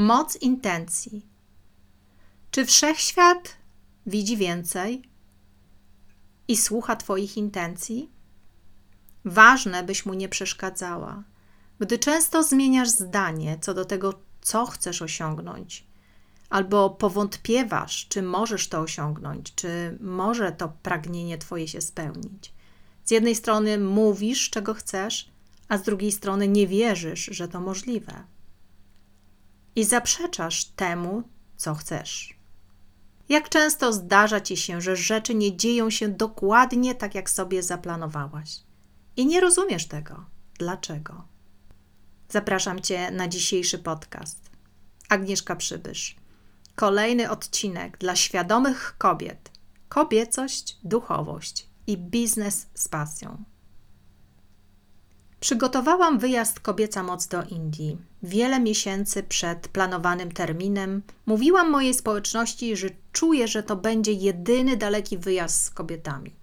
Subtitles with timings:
[0.00, 1.26] Moc intencji.
[2.50, 3.56] Czy wszechświat
[4.06, 5.02] widzi więcej
[6.48, 8.10] i słucha Twoich intencji?
[9.24, 11.22] Ważne, byś mu nie przeszkadzała.
[11.80, 15.86] Gdy często zmieniasz zdanie co do tego, co chcesz osiągnąć,
[16.50, 22.52] albo powątpiewasz, czy możesz to osiągnąć, czy może to pragnienie Twoje się spełnić.
[23.04, 25.30] Z jednej strony mówisz, czego chcesz,
[25.68, 28.24] a z drugiej strony nie wierzysz, że to możliwe.
[29.80, 31.22] I zaprzeczasz temu,
[31.56, 32.34] co chcesz.
[33.28, 38.60] Jak często zdarza ci się, że rzeczy nie dzieją się dokładnie tak, jak sobie zaplanowałaś?
[39.16, 40.24] I nie rozumiesz tego.
[40.58, 41.24] Dlaczego?
[42.28, 44.50] Zapraszam Cię na dzisiejszy podcast.
[45.08, 46.16] Agnieszka Przybysz.
[46.74, 49.50] Kolejny odcinek dla świadomych kobiet.
[49.88, 53.44] Kobiecość, duchowość i biznes z pasją.
[55.40, 57.98] Przygotowałam wyjazd Kobieca Moc do Indii.
[58.22, 65.18] Wiele miesięcy przed planowanym terminem mówiłam mojej społeczności, że czuję, że to będzie jedyny daleki
[65.18, 66.34] wyjazd z kobietami.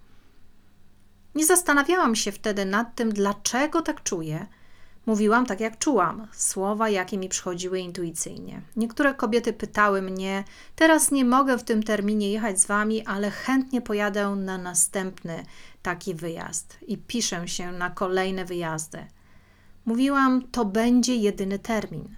[1.34, 4.46] Nie zastanawiałam się wtedy nad tym, dlaczego tak czuję.
[5.08, 8.62] Mówiłam tak, jak czułam, słowa, jakie mi przychodziły intuicyjnie.
[8.76, 10.44] Niektóre kobiety pytały mnie:
[10.76, 15.44] Teraz nie mogę w tym terminie jechać z wami, ale chętnie pojadę na następny
[15.82, 19.06] taki wyjazd i piszę się na kolejne wyjazdy.
[19.84, 22.16] Mówiłam: To będzie jedyny termin.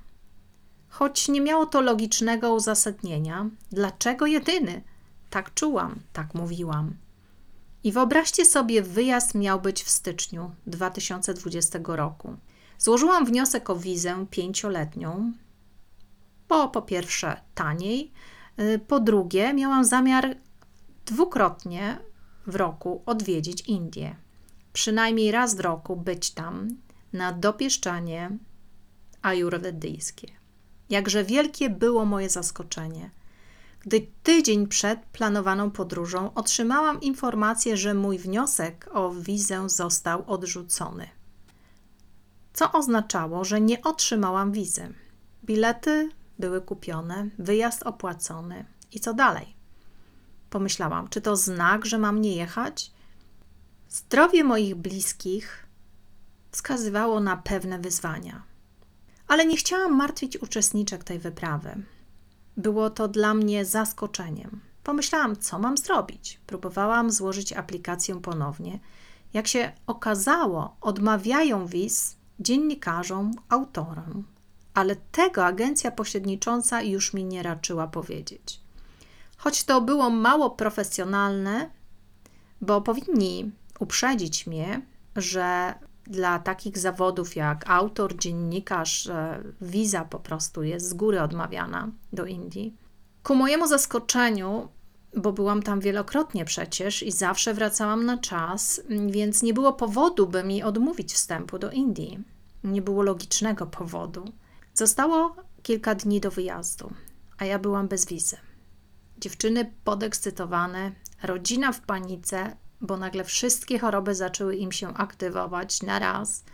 [0.89, 4.83] Choć nie miało to logicznego uzasadnienia, dlaczego jedyny?
[5.31, 6.95] Tak czułam, tak mówiłam.
[7.85, 12.37] I wyobraźcie sobie, wyjazd miał być w styczniu 2020 roku.
[12.81, 15.33] Złożyłam wniosek o wizę pięcioletnią,
[16.49, 18.13] bo po pierwsze taniej,
[18.59, 20.37] y, po drugie miałam zamiar
[21.07, 21.99] dwukrotnie
[22.47, 24.17] w roku odwiedzić Indię.
[24.73, 26.69] Przynajmniej raz w roku być tam
[27.13, 28.31] na dopieszczanie
[29.23, 30.29] ajurwedyjskie.
[30.91, 33.11] Jakże wielkie było moje zaskoczenie–
[33.81, 41.09] gdy tydzień przed planowaną podróżą otrzymałam informację, że mój wniosek o wizę został odrzucony.
[42.53, 44.95] Co oznaczało, że nie otrzymałam wizy.
[45.45, 48.65] Bilety były kupione, wyjazd opłacony.
[48.93, 49.55] I co dalej?
[50.51, 52.93] Pomyślałam, czy to znak, że mam nie jechać?
[53.89, 55.67] Zdrowie moich bliskich
[56.51, 58.43] wskazywało na pewne wyzwania.
[59.29, 61.83] Ale nie chciałam martwić uczestniczek tej wyprawy.
[62.57, 64.61] Było to dla mnie zaskoczeniem.
[64.85, 66.41] Pomyślałam, co mam zrobić.
[66.47, 68.79] Próbowałam złożyć aplikację ponownie.
[69.33, 74.25] Jak się okazało, odmawiają wiz dziennikarzom, autorom,
[74.75, 78.61] ale tego agencja pośrednicząca już mi nie raczyła powiedzieć.
[79.37, 81.71] Choć to było mało profesjonalne,
[82.61, 84.83] bo powinni uprzedzić mnie,
[85.17, 85.75] że
[86.07, 89.09] dla takich zawodów jak autor, dziennikarz,
[89.61, 92.77] wiza po prostu jest z góry odmawiana do Indii.
[93.23, 94.69] Ku mojemu zaskoczeniu,
[95.17, 100.45] bo byłam tam wielokrotnie przecież i zawsze wracałam na czas, więc nie było powodu, by
[100.45, 102.19] mi odmówić wstępu do Indii.
[102.65, 104.33] Nie było logicznego powodu.
[104.75, 106.93] Zostało kilka dni do wyjazdu,
[107.39, 108.37] a ja byłam bez wizy.
[109.19, 116.45] Dziewczyny podekscytowane, rodzina w panice, bo nagle wszystkie choroby zaczęły im się aktywować na raz.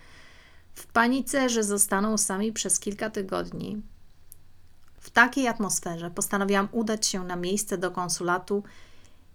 [0.74, 3.82] W panice, że zostaną sami przez kilka tygodni.
[5.06, 8.62] W takiej atmosferze postanowiłam udać się na miejsce do konsulatu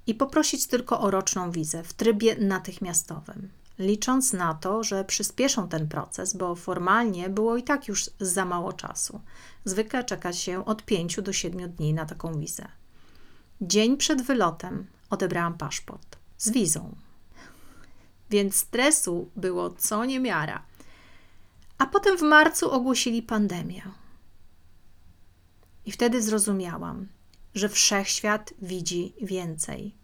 [0.07, 3.49] i poprosić tylko o roczną wizę w trybie natychmiastowym,
[3.79, 8.73] licząc na to, że przyspieszą ten proces, bo formalnie było i tak już za mało
[8.73, 9.21] czasu.
[9.65, 12.67] Zwykle czeka się od 5 do 7 dni na taką wizę.
[13.61, 16.95] Dzień przed wylotem odebrałam paszport z wizą.
[18.29, 20.63] Więc stresu było co niemiara.
[21.77, 24.00] A potem w marcu ogłosili pandemię.
[25.85, 27.07] I wtedy zrozumiałam,
[27.55, 29.95] że wszechświat widzi więcej.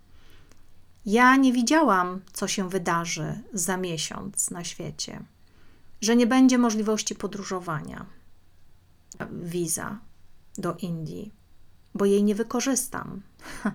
[1.05, 5.23] Ja nie widziałam, co się wydarzy za miesiąc na świecie,
[6.01, 8.05] że nie będzie możliwości podróżowania,
[9.31, 9.99] wiza
[10.57, 11.33] do Indii,
[11.95, 13.21] bo jej nie wykorzystam.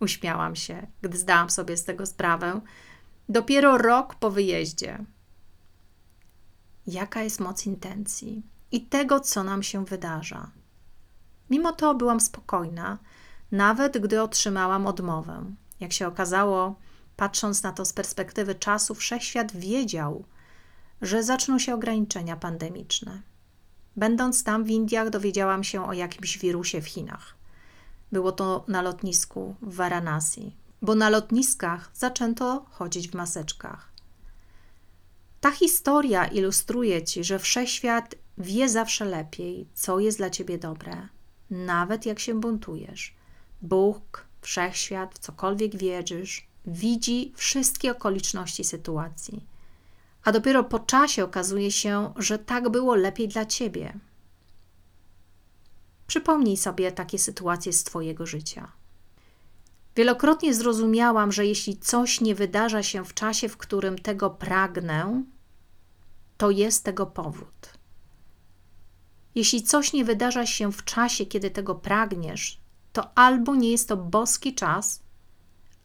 [0.00, 2.60] Uśmiałam się, gdy zdałam sobie z tego sprawę.
[3.28, 5.04] Dopiero rok po wyjeździe.
[6.86, 8.42] Jaka jest moc intencji
[8.72, 10.50] i tego, co nam się wydarza.
[11.52, 12.98] Mimo to byłam spokojna,
[13.50, 15.44] nawet gdy otrzymałam odmowę.
[15.80, 16.74] Jak się okazało,
[17.16, 20.24] patrząc na to z perspektywy czasu, wszechświat wiedział,
[21.02, 23.22] że zaczną się ograniczenia pandemiczne.
[23.96, 27.34] Będąc tam w Indiach, dowiedziałam się o jakimś wirusie w Chinach.
[28.12, 33.92] Było to na lotnisku w Varanasi, bo na lotniskach zaczęto chodzić w maseczkach.
[35.40, 41.08] Ta historia ilustruje ci, że wszechświat wie zawsze lepiej, co jest dla ciebie dobre,
[41.52, 43.14] nawet jak się buntujesz.
[43.62, 49.46] Bóg, wszechświat, w cokolwiek wierzysz, widzi wszystkie okoliczności sytuacji.
[50.24, 53.98] A dopiero po czasie okazuje się, że tak było lepiej dla ciebie.
[56.06, 58.72] Przypomnij sobie takie sytuacje z Twojego życia.
[59.96, 65.22] Wielokrotnie zrozumiałam, że jeśli coś nie wydarza się w czasie, w którym tego pragnę,
[66.36, 67.81] to jest tego powód.
[69.34, 72.60] Jeśli coś nie wydarza się w czasie, kiedy tego pragniesz,
[72.92, 75.02] to albo nie jest to boski czas,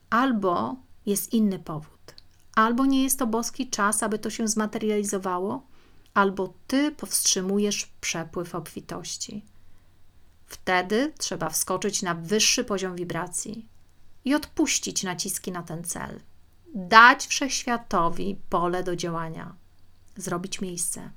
[0.09, 2.15] albo jest inny powód.
[2.55, 5.67] Albo nie jest to boski czas, aby to się zmaterializowało,
[6.13, 9.45] albo ty powstrzymujesz przepływ obfitości.
[10.45, 13.67] Wtedy trzeba wskoczyć na wyższy poziom wibracji
[14.25, 16.19] i odpuścić naciski na ten cel.
[16.75, 19.55] Dać wszechświatowi pole do działania,
[20.15, 21.11] zrobić miejsce,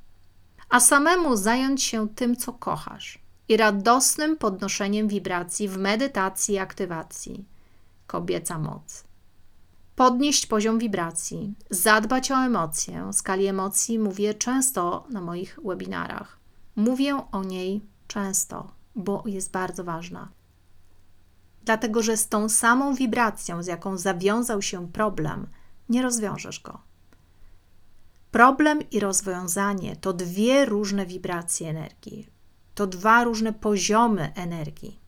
[0.71, 3.19] a samemu zająć się tym, co kochasz
[3.49, 7.45] i radosnym podnoszeniem wibracji w medytacji i aktywacji.
[8.07, 9.05] Kobieca moc.
[9.97, 13.05] Podnieść poziom wibracji, zadbać o emocje.
[13.05, 16.39] O skali emocji mówię często na moich webinarach.
[16.77, 20.29] Mówię o niej często, bo jest bardzo ważna.
[21.65, 25.47] Dlatego, że z tą samą wibracją, z jaką zawiązał się problem,
[25.89, 26.90] nie rozwiążesz go.
[28.41, 32.29] Problem i rozwiązanie to dwie różne wibracje energii,
[32.75, 35.01] to dwa różne poziomy energii.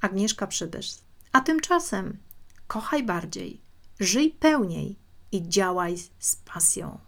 [0.00, 0.94] Agnieszka Przybysz.
[1.32, 2.18] A tymczasem
[2.66, 3.60] kochaj bardziej,
[4.00, 4.98] żyj pełniej
[5.32, 6.98] i działaj z pasją.